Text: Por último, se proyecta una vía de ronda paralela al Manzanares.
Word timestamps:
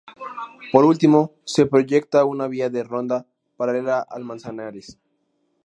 Por 0.71 0.83
último, 0.83 1.35
se 1.45 1.67
proyecta 1.67 2.25
una 2.25 2.47
vía 2.47 2.71
de 2.71 2.83
ronda 2.83 3.27
paralela 3.55 4.03
al 4.09 4.23
Manzanares. 4.25 4.97